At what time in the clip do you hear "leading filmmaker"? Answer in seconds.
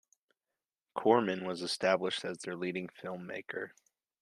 2.55-3.69